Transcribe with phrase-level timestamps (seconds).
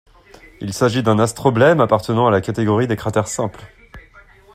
[0.61, 3.61] Il s'agit d'un astroblème appartenant à la catégorie des cratères simples.